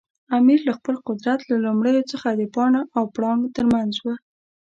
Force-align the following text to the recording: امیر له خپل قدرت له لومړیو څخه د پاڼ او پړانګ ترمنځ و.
امیر 0.37 0.59
له 0.67 0.73
خپل 0.77 0.95
قدرت 1.07 1.39
له 1.51 1.55
لومړیو 1.65 2.07
څخه 2.11 2.27
د 2.31 2.41
پاڼ 2.55 2.73
او 2.97 3.03
پړانګ 3.15 3.41
ترمنځ 3.55 3.93
و. 3.99 4.05